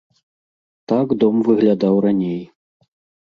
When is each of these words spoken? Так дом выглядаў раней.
Так 0.91 1.07
дом 1.25 1.35
выглядаў 1.49 1.95
раней. 2.09 2.39